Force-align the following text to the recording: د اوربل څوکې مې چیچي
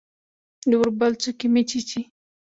د 0.69 0.71
اوربل 0.77 1.13
څوکې 1.21 1.47
مې 1.53 1.63
چیچي 1.69 2.01